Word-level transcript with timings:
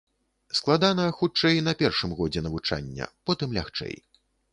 Складана, 0.59 1.03
хутчэй, 1.17 1.59
на 1.67 1.73
першым 1.81 2.15
годзе 2.21 2.43
навучання, 2.47 3.05
потым 3.31 3.53
лягчэй. 3.59 3.95